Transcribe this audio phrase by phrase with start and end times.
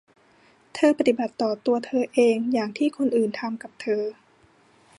[0.75, 4.03] เธอปฏิบัติต่อตัวเธอเองอย่างที่คนอื่นทำกับเธอ